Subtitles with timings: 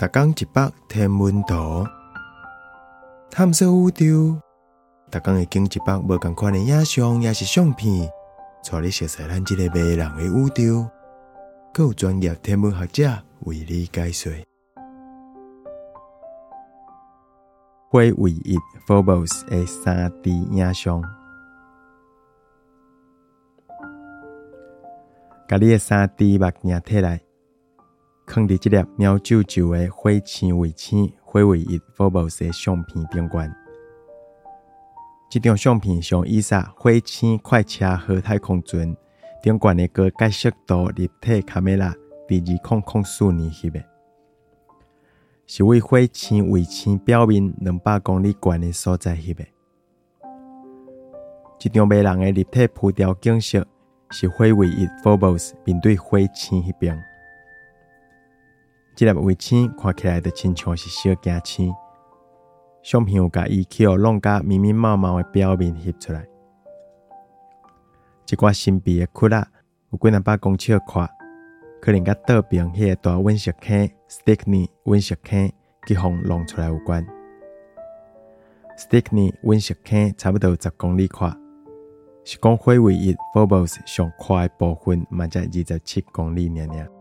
[0.00, 1.86] 逐工一百天文图，
[3.30, 4.40] 探索宇宙。
[5.10, 8.10] 逐工会经一百无共款的影像，也是相片，
[8.64, 10.88] 带你熟悉咱即个迷人的宇宙。
[11.74, 13.10] 更有专业天文学者
[13.40, 14.32] 为你解说。
[17.90, 18.56] 灰尾翼
[18.88, 21.02] （Phobos） 的三 D 影像，
[25.46, 27.20] 甲你的三 D 目镜摕来，
[28.32, 33.52] 放伫即粒喵啾啾诶火星卫星灰尾翼 （Phobos） 的相片顶端。
[35.28, 38.96] 这张相片上以撒火星快车和太空船
[39.42, 41.92] 顶端的高解析度立体卡梅拉，
[42.28, 43.82] 伫二零零四年翕的。
[45.48, 49.44] 是为火星卫星表面两百公里悬的所在翕的。
[51.60, 53.66] 一张迷人的立体浮雕景色，
[54.10, 57.09] 是火卫一 （Phobos） 面对火星迄边。
[59.00, 61.74] 这粒卫星看起来就亲像是小行星。
[62.82, 66.22] 相片有甲伊去互弄甲密密麻麻的表面翕出来。
[68.26, 69.42] 一寡神秘的窟窿，
[69.90, 71.08] 有几若百公尺宽。
[71.80, 75.50] 可能甲倒边迄个大陨石坑 （Stickney 陨石坑）
[75.88, 77.02] 去互弄出来有关。
[78.76, 81.34] Stickney 陨石坑差不多十公里宽，
[82.22, 86.99] 是讲火卫一 （Phobos） 上宽的部分，嘛才二十七公里尔尔。